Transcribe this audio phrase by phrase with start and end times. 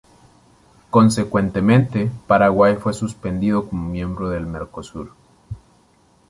[0.89, 5.11] Consecuentemente, Paraguay fue suspendido como miembro del Mercosur.